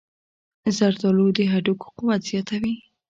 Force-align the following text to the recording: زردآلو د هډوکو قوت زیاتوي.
زردآلو 0.77 1.27
د 1.37 1.39
هډوکو 1.51 1.87
قوت 1.97 2.21
زیاتوي. 2.29 2.73